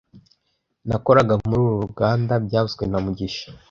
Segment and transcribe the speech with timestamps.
[0.87, 3.47] Nakoraga muri uru ruganda byavuzwe na mugisha